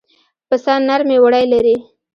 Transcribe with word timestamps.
پسه 0.47 0.73
نرمې 0.87 1.17
وړۍ 1.23 1.45
لري. 1.53 1.75